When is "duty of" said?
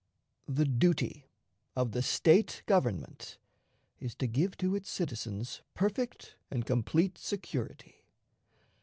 0.65-1.91